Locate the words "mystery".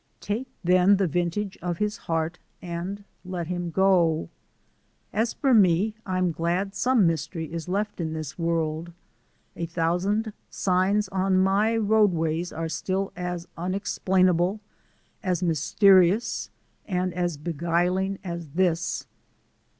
7.05-7.53